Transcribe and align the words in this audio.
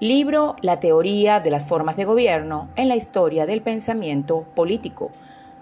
Libro 0.00 0.56
La 0.60 0.78
teoría 0.78 1.40
de 1.40 1.48
las 1.48 1.64
formas 1.64 1.96
de 1.96 2.04
gobierno 2.04 2.68
en 2.76 2.90
la 2.90 2.96
historia 2.96 3.46
del 3.46 3.62
pensamiento 3.62 4.42
político. 4.54 5.10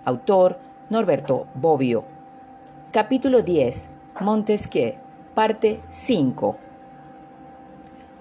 Autor 0.05 0.58
Norberto 0.91 1.47
Bobbio. 1.55 2.05
Capítulo 2.91 3.42
10. 3.42 3.91
Montesquieu. 4.20 4.94
Parte 5.36 5.81
5. 5.86 6.57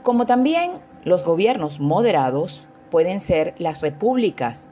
Como 0.04 0.28
también 0.28 0.74
los 1.04 1.24
gobiernos 1.24 1.80
moderados 1.80 2.68
pueden 2.92 3.20
ser 3.20 3.56
las 3.58 3.82
repúblicas. 3.82 4.68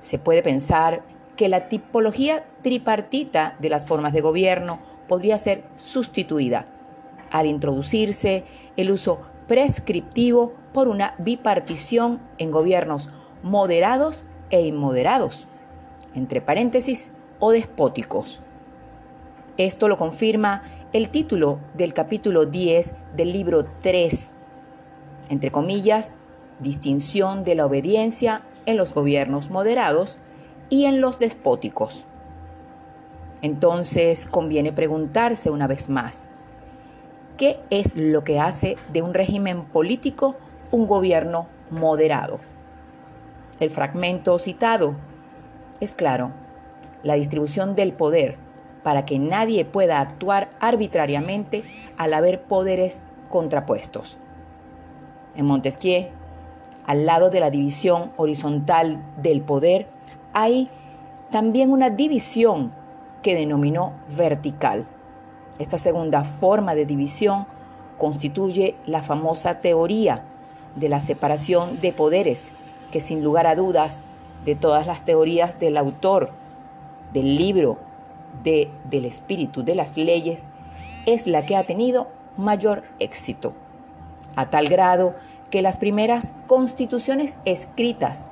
Se 0.00 0.18
puede 0.18 0.42
pensar 0.42 1.04
que 1.36 1.48
la 1.48 1.68
tipología 1.68 2.44
tripartita 2.62 3.54
de 3.60 3.68
las 3.68 3.86
formas 3.86 4.12
de 4.12 4.22
gobierno 4.22 4.80
podría 5.06 5.38
ser 5.38 5.62
sustituida 5.76 6.66
al 7.30 7.46
introducirse 7.46 8.42
el 8.76 8.90
uso 8.90 9.20
prescriptivo 9.46 10.54
por 10.72 10.88
una 10.88 11.14
bipartición 11.18 12.20
en 12.38 12.50
gobiernos 12.50 13.10
moderados 13.42 14.24
e 14.50 14.62
inmoderados, 14.62 15.46
entre 16.14 16.40
paréntesis, 16.40 17.12
o 17.38 17.50
despóticos. 17.52 18.40
Esto 19.58 19.88
lo 19.88 19.98
confirma 19.98 20.62
el 20.92 21.10
título 21.10 21.60
del 21.74 21.92
capítulo 21.92 22.46
10 22.46 22.94
del 23.16 23.32
libro 23.32 23.66
3, 23.82 24.32
entre 25.28 25.50
comillas, 25.50 26.18
distinción 26.60 27.44
de 27.44 27.54
la 27.54 27.66
obediencia 27.66 28.42
en 28.64 28.76
los 28.76 28.94
gobiernos 28.94 29.50
moderados 29.50 30.18
y 30.70 30.86
en 30.86 31.00
los 31.00 31.18
despóticos. 31.18 32.06
Entonces 33.42 34.26
conviene 34.26 34.72
preguntarse 34.72 35.50
una 35.50 35.66
vez 35.66 35.88
más, 35.88 36.28
¿Qué 37.36 37.60
es 37.68 37.96
lo 37.96 38.24
que 38.24 38.40
hace 38.40 38.78
de 38.94 39.02
un 39.02 39.12
régimen 39.12 39.64
político 39.64 40.36
un 40.70 40.86
gobierno 40.86 41.48
moderado? 41.70 42.40
El 43.60 43.68
fragmento 43.68 44.38
citado 44.38 44.96
es 45.80 45.92
claro, 45.92 46.32
la 47.02 47.12
distribución 47.12 47.74
del 47.74 47.92
poder 47.92 48.38
para 48.82 49.04
que 49.04 49.18
nadie 49.18 49.66
pueda 49.66 50.00
actuar 50.00 50.48
arbitrariamente 50.60 51.62
al 51.98 52.14
haber 52.14 52.42
poderes 52.42 53.02
contrapuestos. 53.28 54.16
En 55.34 55.44
Montesquieu, 55.44 56.08
al 56.86 57.04
lado 57.04 57.28
de 57.28 57.40
la 57.40 57.50
división 57.50 58.12
horizontal 58.16 59.04
del 59.20 59.42
poder, 59.42 59.88
hay 60.32 60.70
también 61.30 61.70
una 61.70 61.90
división 61.90 62.72
que 63.20 63.34
denominó 63.34 63.92
vertical 64.16 64.86
esta 65.58 65.78
segunda 65.78 66.24
forma 66.24 66.74
de 66.74 66.84
división 66.84 67.46
constituye 67.98 68.76
la 68.86 69.02
famosa 69.02 69.60
teoría 69.60 70.22
de 70.74 70.88
la 70.88 71.00
separación 71.00 71.80
de 71.80 71.92
poderes, 71.92 72.52
que 72.90 73.00
sin 73.00 73.24
lugar 73.24 73.46
a 73.46 73.54
dudas, 73.54 74.04
de 74.44 74.54
todas 74.54 74.86
las 74.86 75.04
teorías 75.04 75.58
del 75.58 75.76
autor, 75.76 76.30
del 77.12 77.36
libro, 77.36 77.78
de, 78.42 78.70
del 78.84 79.06
espíritu 79.06 79.64
de 79.64 79.74
las 79.74 79.96
leyes, 79.96 80.46
es 81.06 81.26
la 81.26 81.46
que 81.46 81.56
ha 81.56 81.64
tenido 81.64 82.08
mayor 82.36 82.84
éxito, 82.98 83.54
a 84.36 84.50
tal 84.50 84.68
grado 84.68 85.14
que 85.50 85.62
las 85.62 85.78
primeras 85.78 86.34
constituciones 86.46 87.36
escritas, 87.44 88.30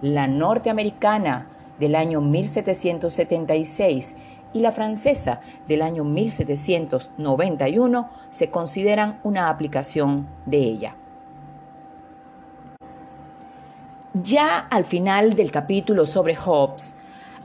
la 0.00 0.26
norteamericana 0.26 1.46
del 1.78 1.94
año 1.94 2.20
1776 2.20 4.16
y 4.52 4.60
la 4.60 4.72
francesa 4.72 5.40
del 5.68 5.82
año 5.82 6.04
1791 6.04 8.10
se 8.30 8.50
consideran 8.50 9.20
una 9.22 9.48
aplicación 9.48 10.26
de 10.46 10.58
ella. 10.58 10.96
Ya 14.14 14.58
al 14.58 14.84
final 14.84 15.34
del 15.34 15.50
capítulo 15.50 16.04
sobre 16.04 16.36
Hobbes, 16.36 16.96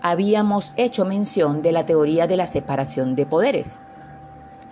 habíamos 0.02 0.74
hecho 0.76 1.06
mención 1.06 1.62
de 1.62 1.72
la 1.72 1.86
teoría 1.86 2.28
de 2.28 2.38
la 2.38 2.46
separación 2.46 3.16
de 3.16 3.26
poderes. 3.26 3.80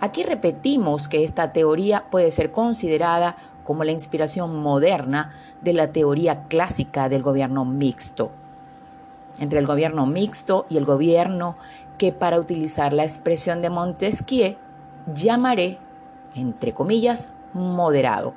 Aquí 0.00 0.22
repetimos 0.22 1.08
que 1.08 1.24
esta 1.24 1.52
teoría 1.52 2.04
puede 2.10 2.30
ser 2.30 2.52
considerada 2.52 3.36
como 3.64 3.82
la 3.82 3.92
inspiración 3.92 4.56
moderna 4.56 5.32
de 5.62 5.72
la 5.72 5.92
teoría 5.92 6.44
clásica 6.44 7.08
del 7.08 7.22
gobierno 7.22 7.64
mixto. 7.64 8.30
Entre 9.38 9.58
el 9.58 9.66
gobierno 9.66 10.06
mixto 10.06 10.66
y 10.68 10.76
el 10.76 10.84
gobierno 10.84 11.56
que 11.98 12.12
para 12.12 12.38
utilizar 12.38 12.92
la 12.92 13.04
expresión 13.04 13.62
de 13.62 13.70
Montesquieu 13.70 14.56
llamaré, 15.14 15.78
entre 16.34 16.72
comillas, 16.72 17.28
moderado. 17.52 18.34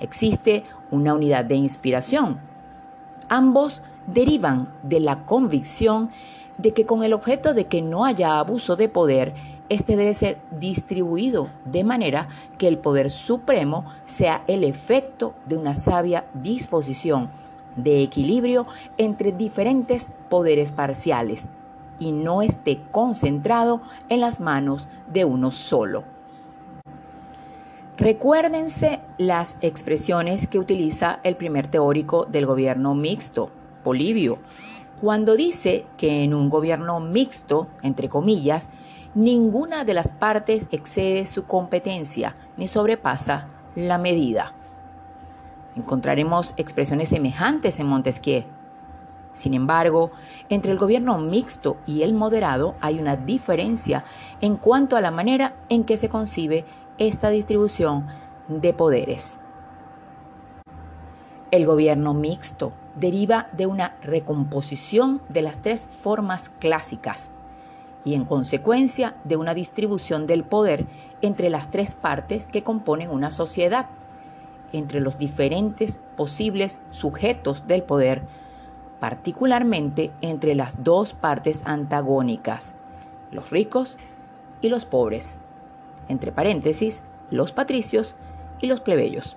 Existe 0.00 0.64
una 0.90 1.14
unidad 1.14 1.44
de 1.44 1.56
inspiración. 1.56 2.38
Ambos 3.28 3.82
derivan 4.06 4.72
de 4.82 5.00
la 5.00 5.24
convicción 5.24 6.10
de 6.58 6.72
que 6.72 6.86
con 6.86 7.02
el 7.02 7.12
objeto 7.12 7.54
de 7.54 7.66
que 7.66 7.82
no 7.82 8.04
haya 8.04 8.38
abuso 8.38 8.76
de 8.76 8.88
poder, 8.88 9.34
este 9.68 9.96
debe 9.96 10.14
ser 10.14 10.38
distribuido 10.52 11.50
de 11.64 11.82
manera 11.82 12.28
que 12.56 12.68
el 12.68 12.78
poder 12.78 13.10
supremo 13.10 13.84
sea 14.04 14.44
el 14.46 14.62
efecto 14.62 15.34
de 15.46 15.56
una 15.56 15.74
sabia 15.74 16.24
disposición 16.34 17.30
de 17.74 18.02
equilibrio 18.02 18.66
entre 18.96 19.32
diferentes 19.32 20.08
poderes 20.28 20.70
parciales 20.72 21.48
y 21.98 22.12
no 22.12 22.42
esté 22.42 22.80
concentrado 22.90 23.80
en 24.08 24.20
las 24.20 24.40
manos 24.40 24.88
de 25.12 25.24
uno 25.24 25.50
solo. 25.50 26.04
Recuérdense 27.96 29.00
las 29.16 29.56
expresiones 29.62 30.46
que 30.46 30.58
utiliza 30.58 31.20
el 31.22 31.36
primer 31.36 31.66
teórico 31.66 32.26
del 32.26 32.44
gobierno 32.44 32.94
mixto, 32.94 33.50
Polibio, 33.82 34.38
cuando 35.00 35.34
dice 35.34 35.86
que 35.96 36.22
en 36.22 36.34
un 36.34 36.50
gobierno 36.50 37.00
mixto, 37.00 37.68
entre 37.82 38.08
comillas, 38.08 38.70
ninguna 39.14 39.84
de 39.84 39.94
las 39.94 40.10
partes 40.10 40.68
excede 40.72 41.26
su 41.26 41.46
competencia 41.46 42.36
ni 42.58 42.68
sobrepasa 42.68 43.48
la 43.74 43.96
medida. 43.96 44.52
Encontraremos 45.74 46.54
expresiones 46.56 47.10
semejantes 47.10 47.78
en 47.78 47.86
Montesquieu, 47.86 48.44
sin 49.36 49.52
embargo, 49.52 50.10
entre 50.48 50.72
el 50.72 50.78
gobierno 50.78 51.18
mixto 51.18 51.76
y 51.86 52.02
el 52.02 52.14
moderado 52.14 52.74
hay 52.80 52.98
una 52.98 53.16
diferencia 53.16 54.02
en 54.40 54.56
cuanto 54.56 54.96
a 54.96 55.02
la 55.02 55.10
manera 55.10 55.54
en 55.68 55.84
que 55.84 55.98
se 55.98 56.08
concibe 56.08 56.64
esta 56.96 57.28
distribución 57.28 58.06
de 58.48 58.72
poderes. 58.72 59.38
El 61.50 61.66
gobierno 61.66 62.14
mixto 62.14 62.72
deriva 62.98 63.48
de 63.52 63.66
una 63.66 63.96
recomposición 64.02 65.20
de 65.28 65.42
las 65.42 65.58
tres 65.58 65.84
formas 65.84 66.48
clásicas 66.48 67.30
y 68.06 68.14
en 68.14 68.24
consecuencia 68.24 69.16
de 69.24 69.36
una 69.36 69.52
distribución 69.52 70.26
del 70.26 70.44
poder 70.44 70.86
entre 71.20 71.50
las 71.50 71.70
tres 71.70 71.94
partes 71.94 72.48
que 72.48 72.62
componen 72.62 73.10
una 73.10 73.30
sociedad, 73.30 73.86
entre 74.72 75.00
los 75.00 75.18
diferentes 75.18 76.00
posibles 76.16 76.78
sujetos 76.90 77.66
del 77.66 77.82
poder 77.82 78.22
particularmente 79.00 80.12
entre 80.20 80.54
las 80.54 80.82
dos 80.82 81.12
partes 81.12 81.66
antagónicas, 81.66 82.74
los 83.30 83.50
ricos 83.50 83.98
y 84.60 84.68
los 84.68 84.84
pobres, 84.84 85.38
entre 86.08 86.32
paréntesis, 86.32 87.02
los 87.30 87.52
patricios 87.52 88.14
y 88.60 88.66
los 88.66 88.80
plebeyos. 88.80 89.36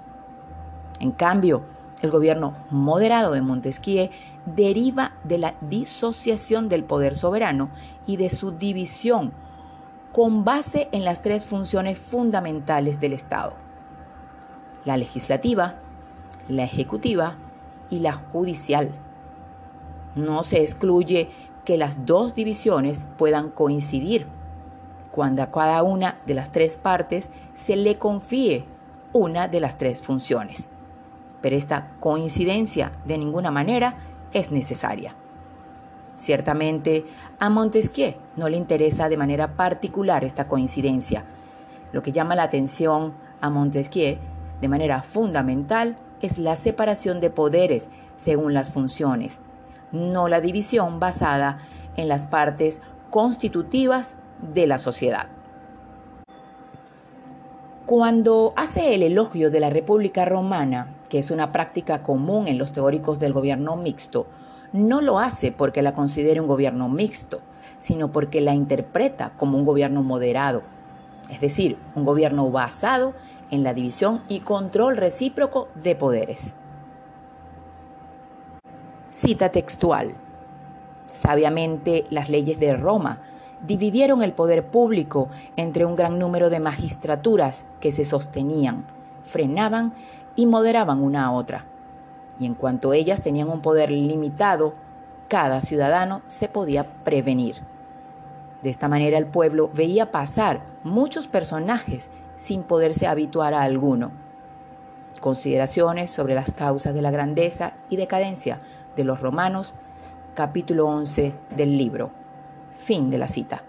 En 1.00 1.12
cambio, 1.12 1.64
el 2.02 2.12
gobierno 2.12 2.56
moderado 2.70 3.34
de 3.34 3.42
Montesquieu 3.42 4.10
deriva 4.46 5.14
de 5.24 5.38
la 5.38 5.56
disociación 5.62 6.70
del 6.70 6.84
poder 6.84 7.16
soberano 7.16 7.70
y 8.06 8.18
de 8.18 8.30
su 8.30 8.52
división 8.52 9.34
con 10.14 10.44
base 10.44 10.90
en 10.92 11.06
las 11.06 11.22
tres 11.22 11.46
funciones 11.46 12.00
fundamentales 12.00 13.00
del 13.00 13.14
Estado, 13.14 13.54
la 14.86 14.98
legislativa, 14.98 15.76
la 16.48 16.64
ejecutiva 16.64 17.36
y 17.90 18.00
la 18.00 18.14
judicial 18.14 18.92
no 20.16 20.44
se 20.44 20.62
excluye 20.62 21.30
que 21.66 21.78
las 21.78 22.06
dos 22.06 22.36
divisiones 22.36 23.06
puedan 23.18 23.50
coincidir 23.50 24.28
cuando 25.12 25.44
a 25.44 25.52
cada 25.52 25.84
una 25.84 26.20
de 26.26 26.34
las 26.34 26.52
tres 26.52 26.78
partes 26.78 27.32
se 27.54 27.76
le 27.76 27.98
confíe 27.98 28.66
una 29.14 29.48
de 29.48 29.60
las 29.60 29.78
tres 29.78 30.02
funciones. 30.02 30.70
Pero 31.42 31.56
esta 31.56 31.92
coincidencia 32.00 32.92
de 33.06 33.18
ninguna 33.18 33.52
manera 33.52 33.98
es 34.34 34.52
necesaria. 34.52 35.16
Ciertamente 36.16 37.06
a 37.40 37.50
Montesquieu 37.50 38.16
no 38.36 38.50
le 38.50 38.58
interesa 38.58 39.10
de 39.10 39.18
manera 39.18 39.56
particular 39.56 40.24
esta 40.24 40.48
coincidencia. 40.48 41.26
Lo 41.92 42.02
que 42.02 42.12
llama 42.12 42.36
la 42.36 42.44
atención 42.44 43.14
a 43.42 43.50
Montesquieu 43.50 44.18
de 44.62 44.68
manera 44.68 45.02
fundamental 45.02 45.98
es 46.22 46.38
la 46.38 46.56
separación 46.56 47.22
de 47.22 47.30
poderes 47.30 47.90
según 48.16 48.54
las 48.54 48.72
funciones, 48.72 49.40
no 49.92 50.28
la 50.28 50.42
división 50.42 51.00
basada 51.00 51.60
en 51.96 52.08
las 52.08 52.26
partes 52.26 52.82
constitutivas 53.10 54.16
de 54.42 54.68
la 54.68 54.78
sociedad. 54.78 55.28
Cuando 57.86 58.54
hace 58.56 58.94
el 58.94 59.02
elogio 59.02 59.50
de 59.50 59.60
la 59.60 59.72
República 59.72 60.24
Romana, 60.24 60.96
que 61.10 61.18
es 61.18 61.32
una 61.32 61.52
práctica 61.52 62.04
común 62.04 62.48
en 62.48 62.60
los 62.60 62.72
teóricos 62.72 63.20
del 63.20 63.34
gobierno 63.34 63.76
mixto, 63.76 64.28
no 64.72 65.02
lo 65.02 65.18
hace 65.18 65.52
porque 65.52 65.82
la 65.82 65.96
considere 65.96 66.40
un 66.40 66.48
gobierno 66.48 66.88
mixto, 66.88 67.42
sino 67.80 68.12
porque 68.12 68.42
la 68.42 68.54
interpreta 68.54 69.32
como 69.38 69.58
un 69.58 69.66
gobierno 69.66 70.04
moderado, 70.04 70.62
es 71.32 71.42
decir, 71.42 71.78
un 71.96 72.06
gobierno 72.06 72.52
basado 72.52 73.14
en 73.50 73.64
la 73.64 73.74
división 73.74 74.22
y 74.28 74.42
control 74.42 74.96
recíproco 74.96 75.68
de 75.74 75.96
poderes. 75.96 76.54
Cita 79.12 79.50
textual. 79.50 80.14
Sabiamente 81.08 82.06
las 82.12 82.30
leyes 82.30 82.60
de 82.60 82.76
Roma 82.76 83.18
dividieron 83.66 84.22
el 84.22 84.34
poder 84.34 84.68
público 84.68 85.30
entre 85.56 85.84
un 85.86 85.96
gran 85.96 86.20
número 86.20 86.52
de 86.52 86.60
magistraturas 86.60 87.66
que 87.80 87.92
se 87.92 88.06
sostenían, 88.06 88.86
frenaban 89.24 89.94
y 90.36 90.46
moderaban 90.46 91.02
una 91.02 91.26
a 91.26 91.32
otra. 91.32 91.66
Y 92.40 92.46
en 92.46 92.54
cuanto 92.54 92.94
ellas 92.94 93.24
tenían 93.24 93.50
un 93.50 93.62
poder 93.62 93.90
limitado, 93.90 94.76
cada 95.28 95.60
ciudadano 95.62 96.22
se 96.26 96.48
podía 96.48 96.84
prevenir. 97.04 97.64
De 98.62 98.70
esta 98.70 98.88
manera 98.88 99.18
el 99.18 99.26
pueblo 99.26 99.72
veía 99.74 100.12
pasar 100.12 100.62
muchos 100.84 101.28
personajes 101.28 102.12
sin 102.36 102.62
poderse 102.62 103.08
habituar 103.08 103.56
a 103.56 103.64
alguno. 103.64 104.12
Consideraciones 105.20 106.12
sobre 106.12 106.36
las 106.36 106.54
causas 106.54 106.94
de 106.94 107.02
la 107.02 107.10
grandeza 107.10 107.74
y 107.90 107.96
decadencia 107.96 108.60
de 108.96 109.04
los 109.04 109.22
romanos, 109.22 109.74
capítulo 110.36 110.88
11 110.88 111.34
del 111.56 111.78
libro. 111.78 112.12
Fin 112.72 113.10
de 113.10 113.18
la 113.18 113.28
cita. 113.28 113.64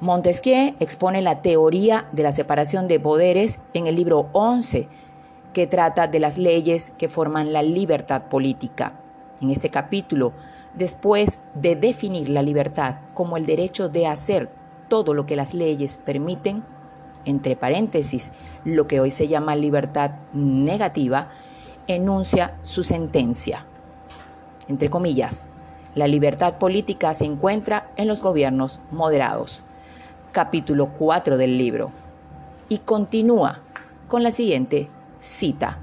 Montesquieu 0.00 0.76
expone 0.78 1.22
la 1.22 1.42
teoría 1.42 2.06
de 2.12 2.22
la 2.22 2.30
separación 2.30 2.86
de 2.86 3.00
poderes 3.00 3.60
en 3.74 3.88
el 3.88 3.96
libro 3.96 4.28
11, 4.32 4.88
que 5.52 5.66
trata 5.66 6.06
de 6.06 6.20
las 6.20 6.38
leyes 6.38 6.90
que 6.90 7.08
forman 7.08 7.52
la 7.52 7.62
libertad 7.62 8.28
política. 8.28 8.92
En 9.40 9.50
este 9.50 9.70
capítulo, 9.70 10.32
después 10.74 11.40
de 11.54 11.74
definir 11.74 12.30
la 12.30 12.42
libertad 12.42 12.96
como 13.12 13.36
el 13.36 13.44
derecho 13.44 13.88
de 13.88 14.06
hacer 14.06 14.50
todo 14.88 15.14
lo 15.14 15.26
que 15.26 15.36
las 15.36 15.52
leyes 15.52 15.96
permiten, 15.96 16.62
entre 17.24 17.56
paréntesis, 17.56 18.30
lo 18.64 18.86
que 18.86 19.00
hoy 19.00 19.10
se 19.10 19.28
llama 19.28 19.56
libertad 19.56 20.12
negativa, 20.32 21.30
enuncia 21.88 22.56
su 22.62 22.84
sentencia. 22.84 23.64
Entre 24.68 24.90
comillas, 24.90 25.48
la 25.94 26.06
libertad 26.06 26.58
política 26.58 27.14
se 27.14 27.24
encuentra 27.24 27.90
en 27.96 28.06
los 28.06 28.22
gobiernos 28.22 28.78
moderados. 28.90 29.64
Capítulo 30.32 30.90
4 30.98 31.38
del 31.38 31.56
libro. 31.56 31.90
Y 32.68 32.78
continúa 32.78 33.60
con 34.06 34.22
la 34.22 34.30
siguiente 34.30 34.88
cita. 35.18 35.78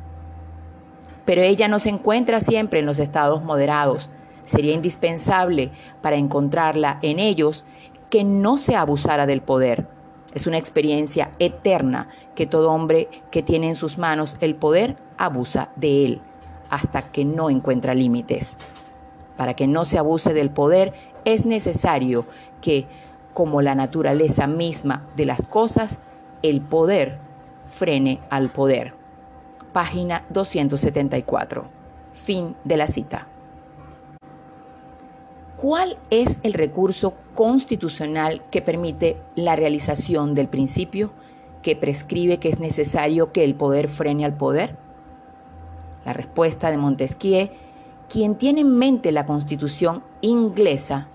Pero 1.25 1.41
ella 1.41 1.67
no 1.67 1.79
se 1.79 1.89
encuentra 1.89 2.39
siempre 2.39 2.79
en 2.79 2.85
los 2.85 2.99
estados 2.99 3.43
moderados. 3.43 4.09
Sería 4.45 4.73
indispensable 4.73 5.71
para 6.01 6.17
encontrarla 6.17 6.99
en 7.01 7.19
ellos 7.19 7.65
que 8.11 8.23
no 8.23 8.57
se 8.57 8.75
abusara 8.75 9.25
del 9.25 9.41
poder. 9.41 9.87
Es 10.35 10.45
una 10.45 10.57
experiencia 10.57 11.31
eterna 11.39 12.09
que 12.35 12.45
todo 12.45 12.71
hombre 12.71 13.09
que 13.31 13.41
tiene 13.41 13.69
en 13.69 13.75
sus 13.75 13.97
manos 13.97 14.37
el 14.41 14.55
poder 14.55 14.97
abusa 15.17 15.71
de 15.75 16.05
él 16.05 16.21
hasta 16.69 17.03
que 17.03 17.25
no 17.25 17.49
encuentra 17.49 17.95
límites. 17.95 18.57
Para 19.37 19.55
que 19.55 19.65
no 19.65 19.85
se 19.85 19.97
abuse 19.97 20.33
del 20.33 20.49
poder 20.49 20.93
es 21.23 21.45
necesario 21.45 22.25
que, 22.61 22.85
como 23.33 23.61
la 23.61 23.75
naturaleza 23.75 24.45
misma 24.45 25.07
de 25.15 25.25
las 25.25 25.45
cosas, 25.45 25.99
el 26.41 26.61
poder 26.61 27.17
frene 27.67 28.19
al 28.29 28.49
poder. 28.49 28.93
Página 29.73 30.25
274. 30.29 31.65
Fin 32.13 32.55
de 32.63 32.77
la 32.77 32.87
cita. 32.87 33.27
¿Cuál 35.65 35.97
es 36.11 36.37
el 36.43 36.53
recurso 36.53 37.15
constitucional 37.33 38.43
que 38.51 38.61
permite 38.61 39.17
la 39.33 39.55
realización 39.55 40.35
del 40.35 40.47
principio 40.47 41.09
que 41.63 41.75
prescribe 41.75 42.37
que 42.37 42.49
es 42.49 42.59
necesario 42.59 43.31
que 43.31 43.43
el 43.43 43.55
poder 43.55 43.87
frene 43.87 44.25
al 44.25 44.37
poder? 44.37 44.77
La 46.05 46.13
respuesta 46.13 46.69
de 46.69 46.77
Montesquieu, 46.77 47.49
quien 48.07 48.35
tiene 48.35 48.61
en 48.61 48.75
mente 48.75 49.11
la 49.11 49.25
constitución 49.25 50.03
inglesa, 50.21 51.07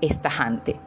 es 0.00 0.18
tajante. 0.18 0.78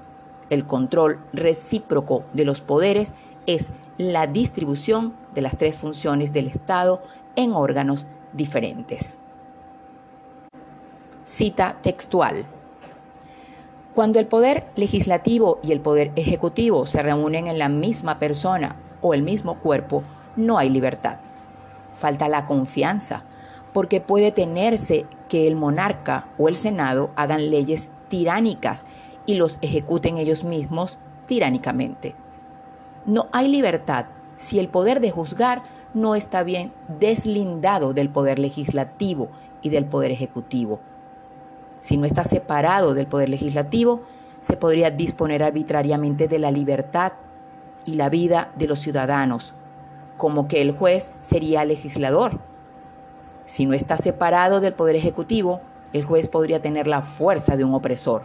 El 0.49 0.65
control 0.65 1.19
recíproco 1.33 2.23
de 2.31 2.45
los 2.45 2.61
poderes 2.61 3.15
es 3.47 3.67
la 3.97 4.27
distribución 4.27 5.13
de 5.33 5.41
las 5.41 5.57
tres 5.57 5.77
funciones 5.77 6.31
del 6.31 6.47
Estado 6.47 7.03
en 7.35 7.51
órganos 7.51 8.07
diferentes. 8.31 9.17
Cita 11.25 11.79
textual. 11.81 12.45
Cuando 13.95 14.19
el 14.19 14.27
poder 14.27 14.67
legislativo 14.75 15.59
y 15.63 15.71
el 15.71 15.81
poder 15.81 16.11
ejecutivo 16.15 16.85
se 16.85 17.01
reúnen 17.01 17.47
en 17.47 17.57
la 17.57 17.69
misma 17.69 18.19
persona 18.19 18.75
o 19.01 19.15
el 19.15 19.23
mismo 19.23 19.59
cuerpo, 19.59 20.03
no 20.35 20.59
hay 20.59 20.69
libertad. 20.69 21.17
Falta 21.95 22.29
la 22.29 22.45
confianza, 22.45 23.23
porque 23.73 23.99
puede 23.99 24.31
tenerse 24.31 25.07
que 25.27 25.47
el 25.47 25.55
monarca 25.55 26.27
o 26.37 26.49
el 26.49 26.55
Senado 26.55 27.09
hagan 27.15 27.49
leyes 27.49 27.89
tiránicas 28.09 28.85
y 29.25 29.33
los 29.33 29.57
ejecuten 29.61 30.19
ellos 30.19 30.43
mismos 30.43 30.99
tiránicamente. 31.25 32.13
No 33.07 33.27
hay 33.31 33.47
libertad 33.47 34.05
si 34.35 34.59
el 34.59 34.69
poder 34.69 34.99
de 34.99 35.11
juzgar 35.11 35.63
no 35.95 36.13
está 36.13 36.43
bien 36.43 36.71
deslindado 36.99 37.93
del 37.93 38.09
poder 38.09 38.37
legislativo 38.37 39.29
y 39.63 39.69
del 39.69 39.85
poder 39.85 40.11
ejecutivo 40.11 40.79
si 41.79 41.97
no 41.97 42.05
está 42.05 42.23
separado 42.23 42.93
del 42.93 43.07
poder 43.07 43.29
legislativo, 43.29 44.01
se 44.39 44.57
podría 44.57 44.91
disponer 44.91 45.43
arbitrariamente 45.43 46.27
de 46.27 46.39
la 46.39 46.51
libertad 46.51 47.13
y 47.85 47.95
la 47.95 48.09
vida 48.09 48.51
de 48.55 48.67
los 48.67 48.79
ciudadanos, 48.79 49.53
como 50.17 50.47
que 50.47 50.61
el 50.61 50.71
juez 50.71 51.11
sería 51.21 51.65
legislador. 51.65 52.39
Si 53.45 53.65
no 53.65 53.73
está 53.73 53.97
separado 53.97 54.59
del 54.59 54.73
poder 54.73 54.95
ejecutivo, 54.95 55.61
el 55.93 56.03
juez 56.03 56.29
podría 56.29 56.61
tener 56.61 56.87
la 56.87 57.01
fuerza 57.01 57.57
de 57.57 57.63
un 57.63 57.73
opresor. 57.73 58.23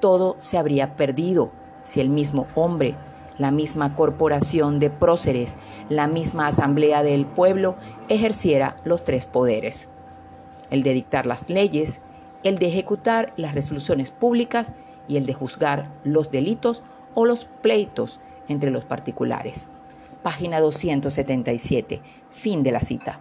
Todo 0.00 0.36
se 0.40 0.58
habría 0.58 0.96
perdido 0.96 1.50
si 1.82 2.00
el 2.00 2.08
mismo 2.08 2.46
hombre, 2.54 2.96
la 3.38 3.50
misma 3.50 3.94
corporación 3.94 4.78
de 4.78 4.90
próceres, 4.90 5.58
la 5.88 6.08
misma 6.08 6.48
asamblea 6.48 7.02
del 7.02 7.26
pueblo 7.26 7.76
ejerciera 8.08 8.76
los 8.84 9.04
tres 9.04 9.26
poderes. 9.26 9.88
El 10.70 10.82
de 10.82 10.94
dictar 10.94 11.26
las 11.26 11.50
leyes, 11.50 12.00
el 12.44 12.58
de 12.58 12.66
ejecutar 12.66 13.32
las 13.36 13.54
resoluciones 13.54 14.10
públicas 14.10 14.72
y 15.08 15.16
el 15.16 15.26
de 15.26 15.34
juzgar 15.34 15.90
los 16.04 16.30
delitos 16.30 16.82
o 17.14 17.26
los 17.26 17.46
pleitos 17.46 18.20
entre 18.48 18.70
los 18.70 18.84
particulares. 18.84 19.68
Página 20.22 20.60
277. 20.60 22.00
Fin 22.30 22.62
de 22.62 22.72
la 22.72 22.80
cita. 22.80 23.18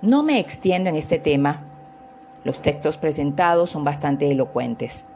No 0.00 0.22
me 0.22 0.38
extiendo 0.38 0.90
en 0.90 0.96
este 0.96 1.18
tema. 1.18 1.62
Los 2.44 2.62
textos 2.62 2.98
presentados 2.98 3.70
son 3.70 3.84
bastante 3.84 4.30
elocuentes. 4.30 5.06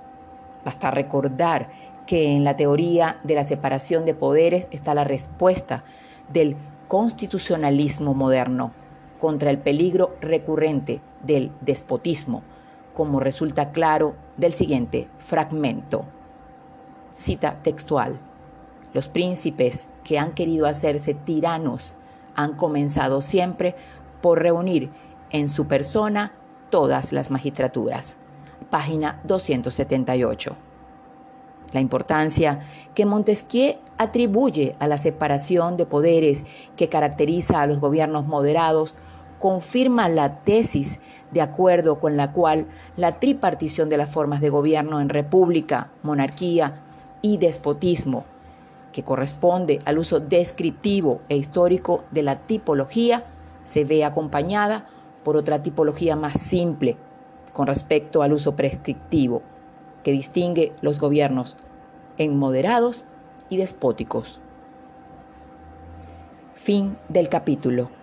Basta 0.65 0.91
recordar 0.91 1.71
que 2.07 2.33
en 2.33 2.43
la 2.43 2.57
teoría 2.57 3.21
de 3.23 3.35
la 3.35 3.45
separación 3.45 4.05
de 4.05 4.15
poderes 4.15 4.67
está 4.71 4.95
la 4.95 5.05
respuesta 5.05 5.85
del 6.33 6.57
constitucionalismo 6.89 8.13
moderno 8.13 8.73
contra 9.23 9.51
el 9.51 9.59
peligro 9.59 10.17
recurrente 10.21 11.01
del 11.23 11.53
despotismo, 11.61 12.43
como 12.93 13.21
resulta 13.21 13.71
claro 13.71 14.17
del 14.37 14.53
siguiente 14.53 15.07
fragmento. 15.19 16.05
Cita 17.13 17.61
textual. 17.63 18.19
Los 18.93 19.07
príncipes 19.07 19.87
que 20.03 20.19
han 20.19 20.33
querido 20.33 20.67
hacerse 20.67 21.15
tiranos 21.15 21.95
han 22.35 22.57
comenzado 22.57 23.21
siempre 23.21 23.77
por 24.21 24.43
reunir 24.43 24.91
en 25.31 25.49
su 25.49 25.69
persona 25.69 26.33
todas 26.69 27.13
las 27.13 27.31
magistraturas. 27.31 28.17
Página 28.71 29.21
278. 29.23 30.57
La 31.73 31.81
importancia 31.81 32.61
que 32.93 33.07
Montesquieu 33.07 33.77
atribuye 33.99 34.75
a 34.81 34.89
la 34.89 34.99
separación 34.99 35.77
de 35.77 35.87
poderes 35.87 36.45
que 36.75 36.89
caracteriza 36.89 37.63
a 37.63 37.69
los 37.69 37.79
gobiernos 37.79 38.27
moderados 38.27 38.97
confirma 39.43 40.09
la 40.09 40.37
tesis 40.45 41.01
de 41.33 41.41
acuerdo 41.41 41.99
con 41.99 42.17
la 42.17 42.31
cual 42.31 42.67
la 42.97 43.19
tripartición 43.19 43.89
de 43.89 43.97
las 43.97 44.09
formas 44.09 44.41
de 44.41 44.51
gobierno 44.51 45.01
en 45.01 45.09
república, 45.09 45.91
monarquía 46.05 46.81
y 47.23 47.39
despotismo, 47.39 48.25
que 48.93 49.03
corresponde 49.03 49.81
al 49.85 49.99
uso 49.99 50.21
descriptivo 50.21 51.23
e 51.29 51.37
histórico 51.37 52.05
de 52.13 52.23
la 52.23 52.39
tipología, 52.39 53.25
se 53.65 53.83
ve 53.83 54.05
acompañada 54.05 54.87
por 55.25 55.37
otra 55.37 55.61
tipología 55.61 56.15
más 56.15 56.35
simple 56.41 56.97
con 57.53 57.67
respecto 57.67 58.23
al 58.23 58.33
uso 58.33 58.55
prescriptivo, 58.55 59.43
que 60.05 60.13
distingue 60.13 60.73
los 60.83 61.01
gobiernos 61.01 61.57
en 62.17 62.39
moderados 62.39 63.07
y 63.49 63.57
despóticos. 63.57 64.39
Fin 66.55 66.97
del 67.09 67.29
capítulo. 67.29 68.02